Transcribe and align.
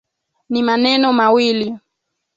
Ni 0.49 0.59
maneno 0.63 1.13
mawili. 1.13 1.67